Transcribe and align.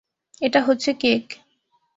এটা 0.41 0.59
হচ্ছে 0.61 0.91
কেক। 0.93 1.25